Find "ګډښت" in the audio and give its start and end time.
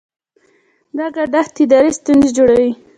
1.15-1.55